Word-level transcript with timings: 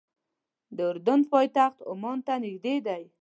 د 0.75 0.77
اردن 0.89 1.19
پایتخت 1.31 1.77
عمان 1.91 2.17
ته 2.25 2.33
نږدې 2.43 2.75
ده. 2.85 2.97